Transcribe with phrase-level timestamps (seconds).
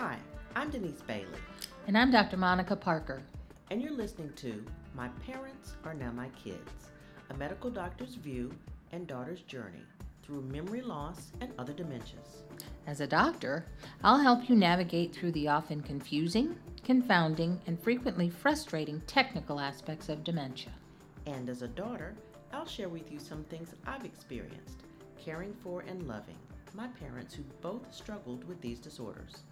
[0.00, 0.16] Hi,
[0.56, 1.26] I'm Denise Bailey.
[1.86, 2.38] And I'm Dr.
[2.38, 3.20] Monica Parker.
[3.70, 4.64] And you're listening to
[4.94, 6.88] My Parents Are Now My Kids,
[7.28, 8.50] a medical doctor's view
[8.92, 9.84] and daughter's journey
[10.22, 12.44] through memory loss and other dementias.
[12.86, 13.66] As a doctor,
[14.02, 20.24] I'll help you navigate through the often confusing, confounding, and frequently frustrating technical aspects of
[20.24, 20.72] dementia.
[21.26, 22.14] And as a daughter,
[22.54, 24.78] I'll share with you some things I've experienced
[25.22, 26.38] caring for and loving
[26.74, 29.42] my parents who both struggled with these disorders.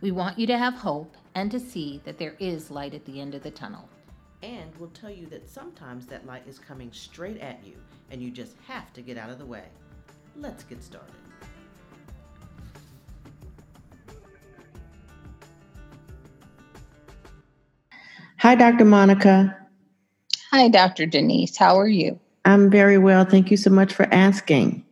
[0.00, 3.20] We want you to have hope and to see that there is light at the
[3.20, 3.88] end of the tunnel.
[4.42, 7.74] And we'll tell you that sometimes that light is coming straight at you
[8.10, 9.64] and you just have to get out of the way.
[10.36, 11.14] Let's get started.
[18.38, 18.84] Hi, Dr.
[18.84, 19.56] Monica.
[20.52, 21.06] Hi, Dr.
[21.06, 21.56] Denise.
[21.56, 22.20] How are you?
[22.44, 23.24] I'm very well.
[23.24, 24.84] Thank you so much for asking.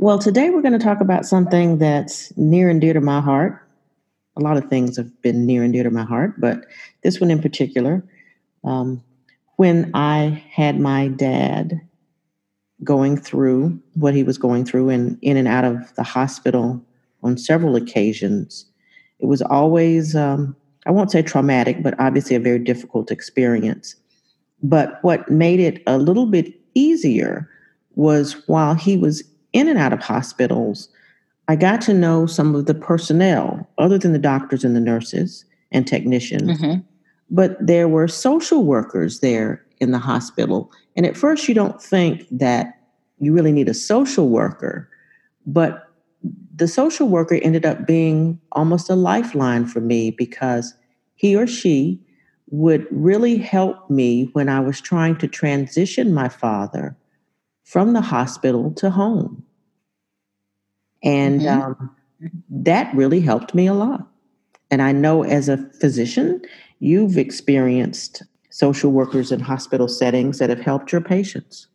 [0.00, 3.60] Well, today we're going to talk about something that's near and dear to my heart.
[4.38, 6.64] A lot of things have been near and dear to my heart, but
[7.02, 8.02] this one in particular.
[8.64, 9.04] Um,
[9.56, 11.82] when I had my dad
[12.82, 16.82] going through what he was going through and in and out of the hospital
[17.22, 18.64] on several occasions,
[19.18, 20.56] it was always, um,
[20.86, 23.96] I won't say traumatic, but obviously a very difficult experience.
[24.62, 27.50] But what made it a little bit easier
[27.96, 30.88] was while he was in and out of hospitals,
[31.48, 35.44] I got to know some of the personnel, other than the doctors and the nurses
[35.72, 36.60] and technicians.
[36.60, 36.80] Mm-hmm.
[37.30, 40.70] But there were social workers there in the hospital.
[40.96, 42.78] And at first, you don't think that
[43.18, 44.88] you really need a social worker.
[45.46, 45.88] But
[46.54, 50.74] the social worker ended up being almost a lifeline for me because
[51.14, 52.00] he or she
[52.50, 56.96] would really help me when I was trying to transition my father
[57.70, 59.44] from the hospital to home.
[61.04, 61.62] And mm-hmm.
[61.62, 61.96] um,
[62.50, 64.08] that really helped me a lot.
[64.72, 66.42] And I know as a physician,
[66.80, 71.68] you've experienced social workers in hospital settings that have helped your patients.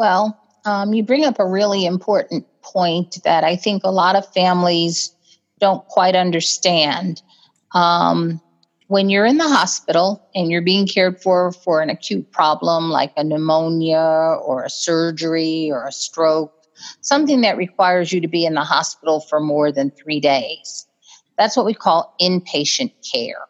[0.00, 4.26] Well, um, you bring up a really important point that I think a lot of
[4.32, 5.14] families
[5.60, 7.22] don't quite understand.
[7.72, 8.40] Um,
[8.90, 13.12] when you're in the hospital and you're being cared for for an acute problem like
[13.16, 16.52] a pneumonia or a surgery or a stroke,
[17.00, 20.88] something that requires you to be in the hospital for more than three days.
[21.38, 23.46] That's what we call inpatient care.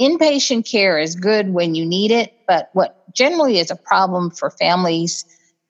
[0.00, 4.50] Inpatient care is good when you need it, but what generally is a problem for
[4.50, 5.24] families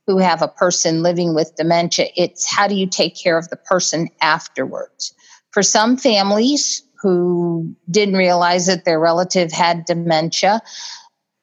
[0.07, 3.57] who have a person living with dementia, it's how do you take care of the
[3.57, 5.13] person afterwards?
[5.51, 10.61] For some families, who didn't realize that their relative had dementia.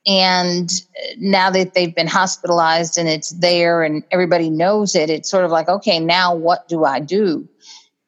[0.05, 0.71] And
[1.17, 5.51] now that they've been hospitalized and it's there and everybody knows it, it's sort of
[5.51, 7.47] like, okay, now what do I do?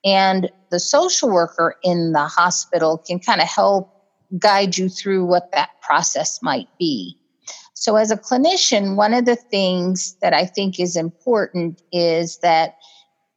[0.06, 3.94] And the social worker in the hospital can kind of help
[4.38, 7.18] guide you through what that process might be.
[7.74, 12.76] So, as a clinician, one of the things that I think is important is that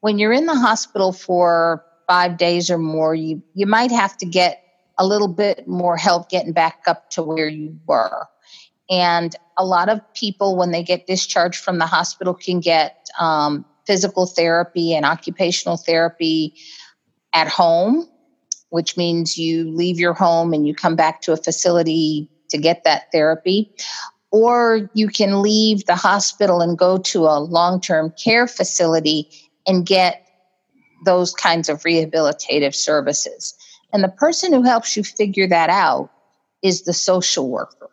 [0.01, 4.27] when you're in the hospital for five days or more, you, you might have to
[4.27, 4.63] get
[4.99, 8.27] a little bit more help getting back up to where you were.
[8.91, 13.65] And a lot of people, when they get discharged from the hospital, can get um,
[13.87, 16.55] physical therapy and occupational therapy
[17.33, 18.07] at home,
[18.71, 22.85] which means you leave your home and you come back to a facility to get
[22.85, 23.75] that therapy.
[24.31, 29.29] Or you can leave the hospital and go to a long term care facility
[29.67, 30.27] and get
[31.05, 33.55] those kinds of rehabilitative services.
[33.93, 36.11] And the person who helps you figure that out
[36.63, 37.91] is the social worker.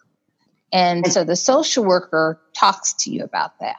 [0.72, 3.78] And so the social worker talks to you about that.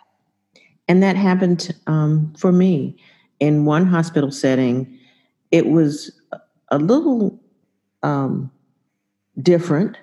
[0.89, 2.97] And that happened um, for me
[3.39, 4.99] in one hospital setting.
[5.53, 6.11] It was
[6.69, 7.39] a little
[8.03, 8.51] um,
[9.41, 9.97] different,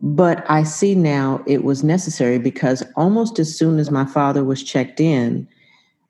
[0.00, 4.62] but I see now it was necessary because almost as soon as my father was
[4.62, 5.48] checked in,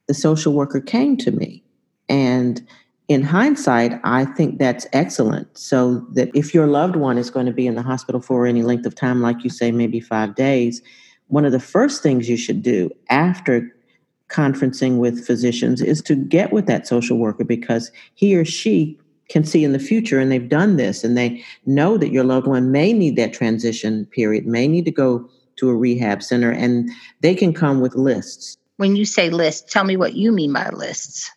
[0.08, 1.62] the social worker came to me
[2.08, 2.66] and
[3.08, 5.56] in hindsight, I think that's excellent.
[5.56, 8.62] So that if your loved one is going to be in the hospital for any
[8.62, 10.82] length of time, like you say, maybe five days,
[11.28, 13.74] one of the first things you should do after
[14.28, 18.98] conferencing with physicians is to get with that social worker because he or she
[19.30, 22.46] can see in the future and they've done this and they know that your loved
[22.46, 26.90] one may need that transition period, may need to go to a rehab center, and
[27.20, 28.56] they can come with lists.
[28.76, 31.30] When you say lists, tell me what you mean by lists.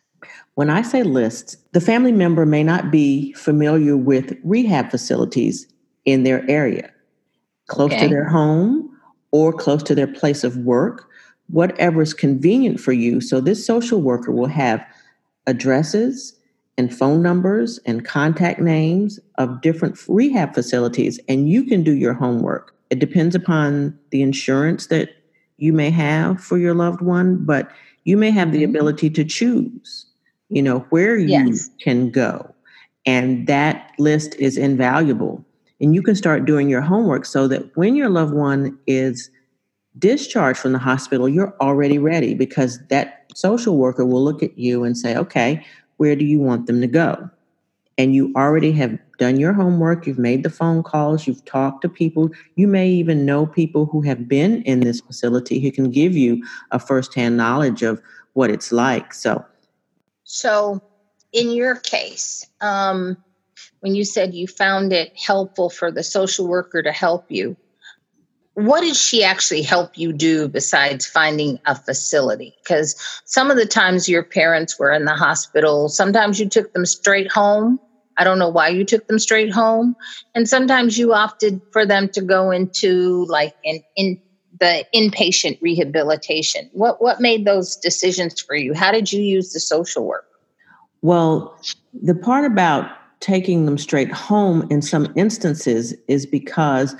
[0.54, 5.66] When I say lists, the family member may not be familiar with rehab facilities
[6.04, 6.90] in their area,
[7.68, 8.02] close okay.
[8.02, 8.90] to their home
[9.30, 11.08] or close to their place of work,
[11.48, 13.20] whatever is convenient for you.
[13.20, 14.84] So, this social worker will have
[15.46, 16.38] addresses
[16.78, 22.14] and phone numbers and contact names of different rehab facilities, and you can do your
[22.14, 22.74] homework.
[22.90, 25.10] It depends upon the insurance that
[25.56, 27.70] you may have for your loved one, but
[28.04, 28.74] you may have the mm-hmm.
[28.74, 30.06] ability to choose,
[30.52, 31.70] you know, where you yes.
[31.80, 32.54] can go.
[33.06, 35.44] And that list is invaluable.
[35.80, 39.30] And you can start doing your homework so that when your loved one is
[39.98, 44.84] discharged from the hospital, you're already ready because that social worker will look at you
[44.84, 45.64] and say, okay,
[45.96, 47.28] where do you want them to go?
[47.98, 51.88] And you already have done your homework, you've made the phone calls, you've talked to
[51.88, 52.30] people.
[52.56, 56.42] You may even know people who have been in this facility who can give you
[56.70, 58.00] a firsthand knowledge of
[58.32, 59.12] what it's like.
[59.12, 59.44] So,
[60.32, 60.80] so
[61.34, 63.18] in your case, um,
[63.80, 67.54] when you said you found it helpful for the social worker to help you,
[68.54, 72.54] what did she actually help you do besides finding a facility?
[72.64, 72.94] Because
[73.26, 77.30] some of the times your parents were in the hospital, sometimes you took them straight
[77.30, 77.78] home.
[78.16, 79.94] I don't know why you took them straight home.
[80.34, 84.18] And sometimes you opted for them to go into like an in
[84.62, 86.70] the inpatient rehabilitation.
[86.72, 88.74] What what made those decisions for you?
[88.74, 90.24] How did you use the social work?
[91.00, 91.58] Well,
[92.00, 92.88] the part about
[93.18, 96.94] taking them straight home in some instances is because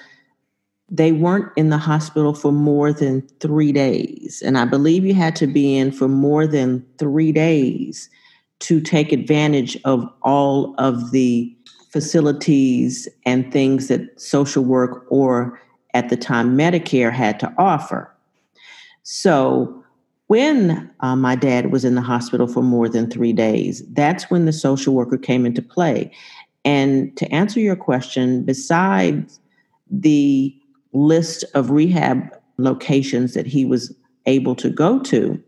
[0.91, 4.43] they weren't in the hospital for more than three days.
[4.45, 8.11] And I believe you had to be in for more than three days
[8.59, 11.57] to take advantage of all of the
[11.93, 15.62] facilities and things that social work or
[15.95, 18.13] at the time Medicare had to offer.
[19.03, 19.83] So
[20.29, 24.47] when uh, my dad was in the hospital for more than three days, that's when
[24.47, 26.11] the social worker came into play.
[26.65, 29.41] And to answer your question, besides
[29.91, 30.57] the
[30.93, 33.95] list of rehab locations that he was
[34.27, 35.43] able to go to,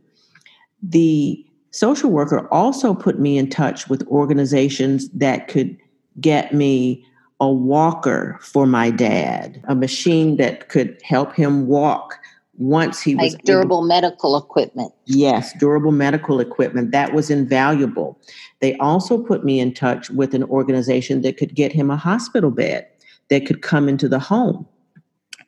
[0.82, 5.76] the social worker also put me in touch with organizations that could
[6.20, 7.06] get me
[7.44, 12.18] a walker for my dad, a machine that could help him walk
[12.56, 14.94] once he like was durable able, medical equipment.
[15.04, 16.90] Yes, durable medical equipment.
[16.92, 18.18] That was invaluable.
[18.60, 22.50] They also put me in touch with an organization that could get him a hospital
[22.50, 22.86] bed
[23.28, 24.66] that could come into the home.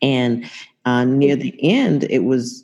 [0.03, 0.45] And
[0.85, 2.63] uh, near the end, it was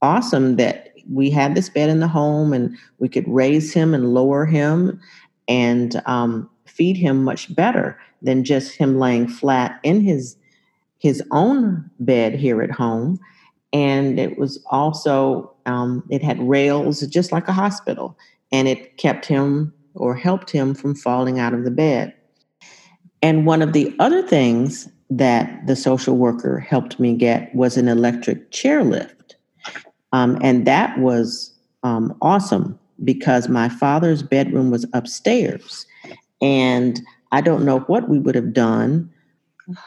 [0.00, 4.14] awesome that we had this bed in the home and we could raise him and
[4.14, 4.98] lower him
[5.48, 6.48] and um,
[6.80, 10.34] feed him much better than just him laying flat in his
[10.96, 13.20] his own bed here at home
[13.70, 18.16] and it was also um, it had rails just like a hospital
[18.50, 22.14] and it kept him or helped him from falling out of the bed
[23.20, 27.88] and one of the other things that the social worker helped me get was an
[27.88, 29.34] electric chairlift.
[30.12, 35.84] Um, and that was um, awesome because my father's bedroom was upstairs.
[36.40, 37.00] And
[37.32, 39.10] I don't know what we would have done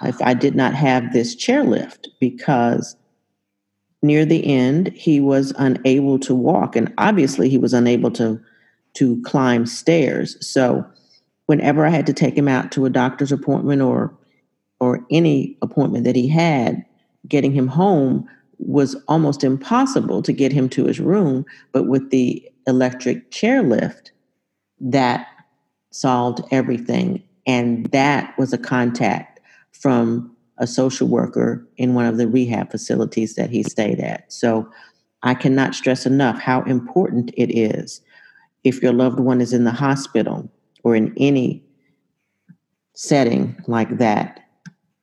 [0.03, 2.95] if I did not have this chairlift because
[4.01, 8.39] near the end he was unable to walk and obviously he was unable to
[8.95, 10.37] to climb stairs.
[10.45, 10.85] So
[11.47, 14.15] whenever I had to take him out to a doctor's appointment or
[14.79, 16.83] or any appointment that he had,
[17.27, 18.27] getting him home
[18.59, 21.45] was almost impossible to get him to his room.
[21.71, 24.11] But with the electric chairlift,
[24.79, 25.27] that
[25.93, 27.23] solved everything.
[27.45, 29.39] And that was a contact
[29.71, 34.31] from a social worker in one of the rehab facilities that he stayed at.
[34.31, 34.69] So
[35.23, 38.01] I cannot stress enough how important it is
[38.63, 40.49] if your loved one is in the hospital
[40.83, 41.63] or in any
[42.93, 44.39] setting like that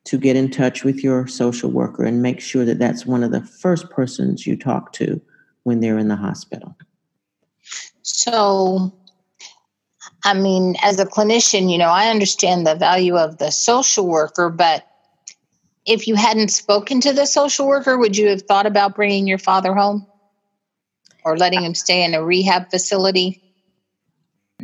[0.04, 3.32] to get in touch with your social worker and make sure that that's one of
[3.32, 5.20] the first persons you talk to
[5.64, 6.74] when they're in the hospital.
[8.02, 8.92] So,
[10.24, 14.50] I mean, as a clinician, you know, I understand the value of the social worker,
[14.50, 14.86] but
[15.86, 19.38] if you hadn't spoken to the social worker, would you have thought about bringing your
[19.38, 20.06] father home
[21.24, 23.42] or letting him stay in a rehab facility?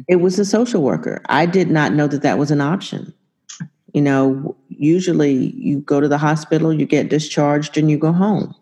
[0.08, 1.22] It was a social worker.
[1.28, 3.14] I did not know that that was an option.
[3.94, 8.54] You know, usually you go to the hospital, you get discharged, and you go home.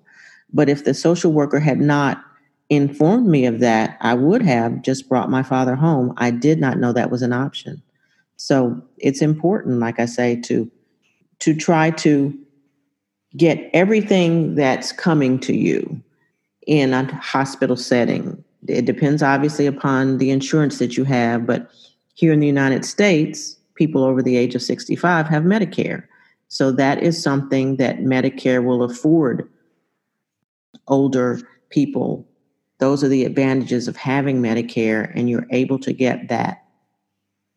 [0.53, 2.25] But if the social worker had not
[2.71, 6.15] informed me of that, I would have just brought my father home.
[6.17, 7.83] I did not know that was an option.
[8.37, 10.71] So it's important, like I say, to
[11.41, 12.37] to try to
[13.37, 16.01] get everything that's coming to you
[16.67, 18.43] in a hospital setting.
[18.69, 21.71] It depends obviously upon the insurance that you have, but
[22.15, 26.05] here in the United States, people over the age of 65 have Medicare.
[26.49, 29.49] So that is something that Medicare will afford
[30.87, 31.41] older
[31.71, 32.27] people.
[32.79, 36.65] Those are the advantages of having Medicare, and you're able to get that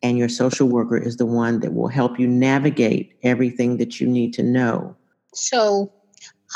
[0.02, 4.06] and your social worker is the one that will help you navigate everything that you
[4.06, 4.96] need to know.
[5.34, 5.92] So,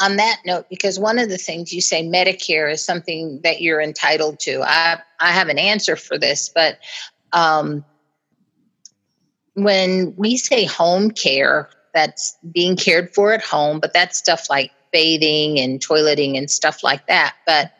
[0.00, 3.80] on that note, because one of the things you say Medicare is something that you're
[3.80, 6.78] entitled to, I, I have an answer for this, but
[7.32, 7.84] um,
[9.54, 14.70] when we say home care, that's being cared for at home, but that's stuff like
[14.92, 17.34] bathing and toileting and stuff like that.
[17.44, 17.70] But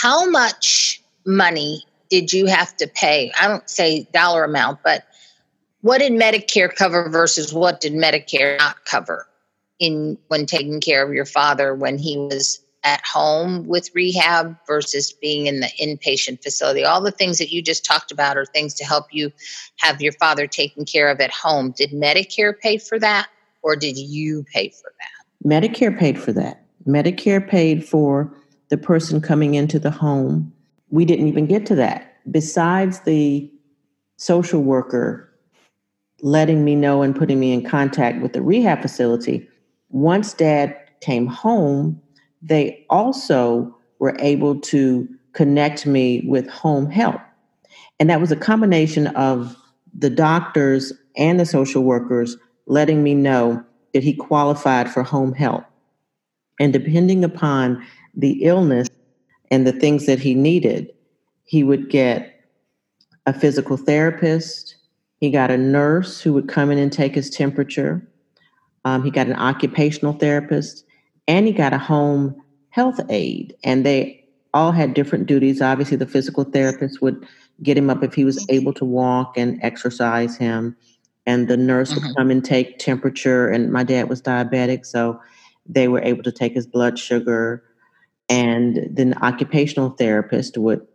[0.00, 3.32] how much money did you have to pay?
[3.40, 5.04] I don't say dollar amount, but
[5.80, 9.26] what did Medicare cover versus what did Medicare not cover
[9.78, 15.12] in when taking care of your father when he was at home with rehab versus
[15.12, 16.84] being in the inpatient facility?
[16.84, 19.32] All the things that you just talked about are things to help you
[19.78, 21.72] have your father taken care of at home.
[21.76, 23.28] Did Medicare pay for that
[23.62, 25.48] or did you pay for that?
[25.48, 26.62] Medicare paid for that.
[26.86, 28.32] Medicare paid for
[28.68, 30.52] the person coming into the home
[30.90, 32.14] we didn't even get to that.
[32.30, 33.50] Besides the
[34.16, 35.22] social worker
[36.22, 39.46] letting me know and putting me in contact with the rehab facility,
[39.90, 42.00] once dad came home,
[42.40, 47.20] they also were able to connect me with home help.
[48.00, 49.56] And that was a combination of
[49.96, 55.64] the doctors and the social workers letting me know that he qualified for home help.
[56.58, 57.84] And depending upon
[58.16, 58.88] the illness,
[59.50, 60.92] and the things that he needed.
[61.44, 62.40] He would get
[63.26, 64.76] a physical therapist.
[65.18, 68.06] He got a nurse who would come in and take his temperature.
[68.84, 70.84] Um, he got an occupational therapist,
[71.28, 73.54] and he got a home health aide.
[73.64, 75.60] And they all had different duties.
[75.60, 77.26] Obviously, the physical therapist would
[77.62, 80.76] get him up if he was able to walk and exercise him.
[81.26, 82.06] And the nurse mm-hmm.
[82.06, 83.48] would come and take temperature.
[83.48, 85.20] And my dad was diabetic, so
[85.68, 87.62] they were able to take his blood sugar
[88.28, 90.86] and then the occupational therapist would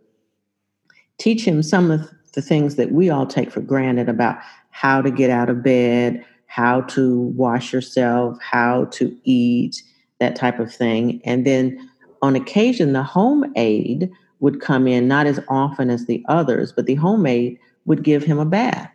[1.18, 4.38] teach him some of the things that we all take for granted about
[4.70, 9.82] how to get out of bed, how to wash yourself, how to eat,
[10.18, 11.20] that type of thing.
[11.24, 11.90] And then
[12.22, 14.10] on occasion, the home aide
[14.40, 18.22] would come in, not as often as the others, but the home aide would give
[18.22, 18.90] him a bath.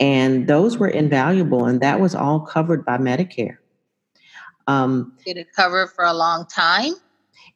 [0.00, 3.58] And those were invaluable, and that was all covered by Medicare.
[4.66, 6.94] Um, Did it cover for a long time?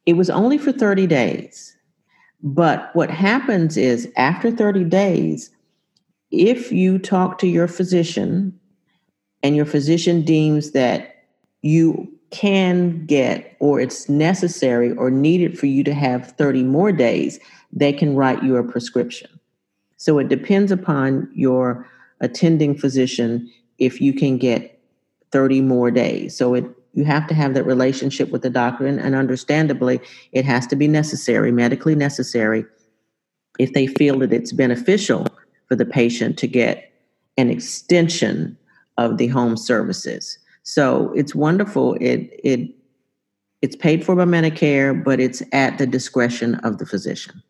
[0.05, 1.76] It was only for 30 days.
[2.43, 5.50] But what happens is after 30 days,
[6.31, 8.59] if you talk to your physician
[9.43, 11.25] and your physician deems that
[11.62, 17.38] you can get or it's necessary or needed for you to have 30 more days,
[17.73, 19.31] they can write you a prescription.
[19.97, 21.88] So it depends upon your
[22.21, 24.81] attending physician if you can get
[25.33, 26.37] 30 more days.
[26.37, 26.64] So it
[26.96, 30.00] you have to have that relationship with the doctor, and, and understandably,
[30.32, 32.64] it has to be necessary, medically necessary,
[33.58, 35.26] if they feel that it's beneficial
[35.68, 36.90] for the patient to get
[37.36, 38.56] an extension
[38.96, 40.38] of the home services.
[40.62, 41.94] So it's wonderful.
[42.00, 42.70] It it
[43.60, 47.42] it's paid for by Medicare, but it's at the discretion of the physician.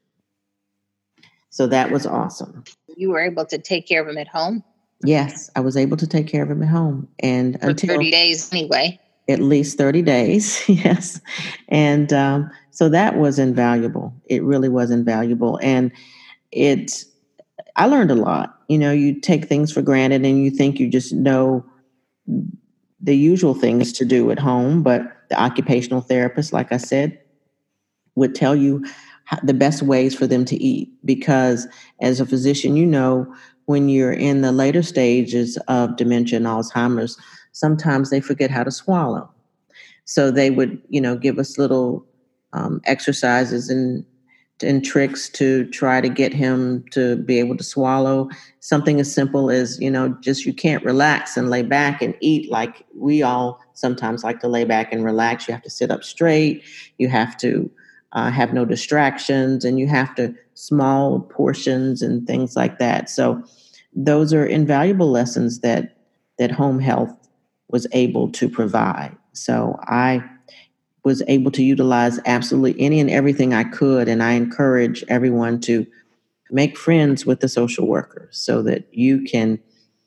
[1.51, 2.65] So that was awesome.
[2.97, 4.65] You were able to take care of him at home?
[5.05, 7.09] Yes, I was able to take care of him at home.
[7.21, 10.63] And for until 30 days anyway at least 30 days.
[10.69, 11.21] yes.
[11.69, 14.15] And um, so that was invaluable.
[14.27, 15.59] It really was invaluable.
[15.63, 15.93] And
[16.53, 17.05] it,
[17.77, 18.61] I learned a lot.
[18.69, 21.65] You know, you take things for granted and you think you just know
[23.01, 27.19] the usual things to do at home, but the occupational therapist, like I said,
[28.15, 28.85] would tell you
[29.43, 31.67] the best ways for them to eat because
[32.01, 33.33] as a physician you know
[33.65, 37.19] when you're in the later stages of dementia and alzheimer's
[37.57, 39.27] sometimes they forget how to swallow.
[40.05, 42.05] So they would, you know, give us little
[42.53, 44.05] um, exercises and
[44.63, 48.29] and tricks to try to get him to be able to swallow.
[48.61, 52.51] Something as simple as you know just you can't relax and lay back and eat
[52.51, 55.49] like we all sometimes like to lay back and relax.
[55.49, 56.63] You have to sit up straight.
[56.99, 57.71] You have to
[58.13, 63.09] uh, have no distractions and you have to small portions and things like that.
[63.09, 63.43] So
[63.95, 65.97] those are invaluable lessons that
[66.39, 67.26] that home health
[67.69, 69.17] was able to provide.
[69.33, 70.23] So I
[71.05, 74.09] was able to utilize absolutely any and everything I could.
[74.09, 75.87] And I encourage everyone to
[76.51, 79.59] make friends with the social workers so that you can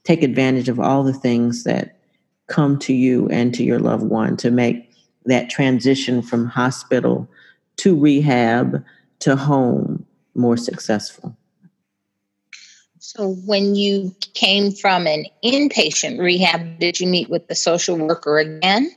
[0.03, 1.99] take advantage of all the things that
[2.47, 4.91] come to you and to your loved one to make
[5.25, 7.29] that transition from hospital
[7.77, 8.83] to rehab
[9.19, 11.37] to home more successful.
[13.15, 18.37] So, when you came from an inpatient rehab, did you meet with the social worker
[18.37, 18.91] again?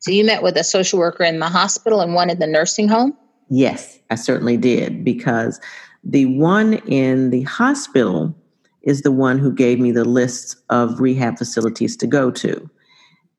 [0.00, 2.88] So, you met with a social worker in the hospital and one in the nursing
[2.88, 3.16] home?
[3.48, 5.60] Yes, I certainly did because
[6.02, 8.34] the one in the hospital
[8.82, 12.68] is the one who gave me the list of rehab facilities to go to.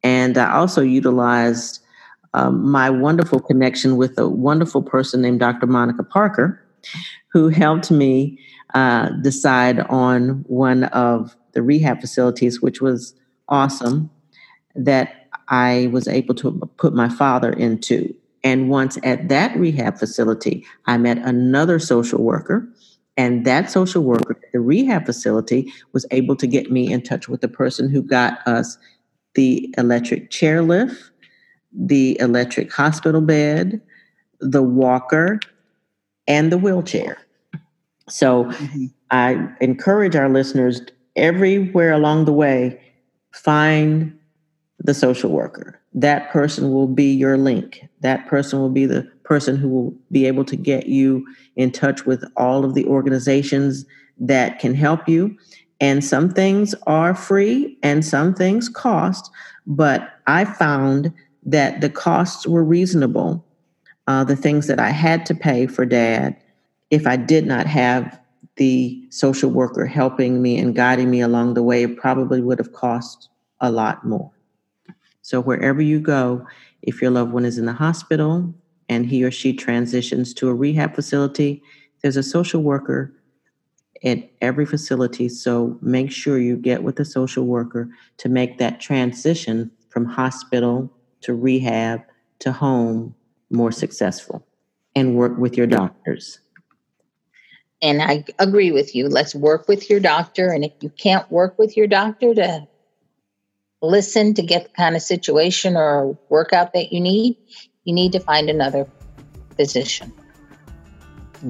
[0.02, 1.82] And I also utilized
[2.34, 5.68] um, my wonderful connection with a wonderful person named Dr.
[5.68, 6.66] Monica Parker,
[7.34, 8.40] who helped me
[8.76, 13.16] uh, decide on one of the rehab facilities, which was
[13.50, 14.12] awesome,
[14.76, 18.14] that I was able to put my father into.
[18.44, 22.68] And once at that rehab facility, I met another social worker
[23.18, 27.30] and that social worker at the rehab facility was able to get me in touch
[27.30, 28.78] with the person who got us
[29.36, 30.98] the electric chairlift,
[31.74, 33.82] the electric hospital bed,
[34.40, 35.40] the walker,
[36.28, 37.18] and the wheelchair.
[38.10, 38.86] So mm-hmm.
[39.12, 40.82] I encourage our listeners
[41.16, 42.80] everywhere along the way,
[43.32, 44.18] find
[44.80, 45.80] the social worker.
[45.94, 47.88] That person will be your link.
[48.02, 52.06] That person will be the person who will be able to get you in touch
[52.06, 53.86] with all of the organizations
[54.20, 55.36] that can help you.
[55.80, 59.30] And some things are free and some things cost,
[59.66, 61.12] but I found
[61.44, 63.44] that the costs were reasonable.
[64.08, 66.38] Uh, the things that I had to pay for dad,
[66.90, 68.20] if I did not have
[68.58, 72.74] the social worker helping me and guiding me along the way, it probably would have
[72.74, 74.32] cost a lot more.
[75.22, 76.46] So, wherever you go,
[76.82, 78.54] if your loved one is in the hospital,
[78.90, 81.62] and he or she transitions to a rehab facility,
[82.02, 83.12] there's a social worker
[84.04, 85.30] at every facility.
[85.30, 90.92] So make sure you get with the social worker to make that transition from hospital
[91.22, 92.02] to rehab
[92.40, 93.16] to home
[93.50, 94.46] more successful
[94.96, 96.40] and work with your doctors.
[97.86, 99.08] And I agree with you.
[99.08, 100.52] Let's work with your doctor.
[100.52, 102.68] And if you can't work with your doctor to
[103.80, 107.38] listen to get the kind of situation or workout that you need,
[107.84, 108.88] you need to find another
[109.56, 110.12] physician.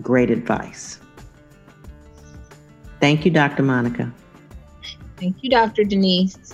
[0.01, 0.99] Great advice.
[2.99, 3.63] Thank you, Dr.
[3.63, 4.11] Monica.
[5.15, 5.85] Thank you, Dr.
[5.85, 6.53] Denise.